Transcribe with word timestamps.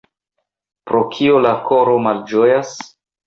Pro 0.91 1.01
kio 1.17 1.43
la 1.47 1.51
koro 1.67 1.95
malĝojas? 2.09 2.73